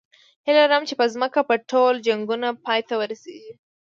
هیله 0.45 0.63
لرم 0.69 0.83
چې 0.89 0.93
په 0.99 1.05
ځمکه 1.13 1.39
به 1.47 1.55
ټول 1.71 1.93
جنګونه 2.07 2.47
پای 2.65 2.81
ته 2.87 2.93
ورسېږي 2.97 3.51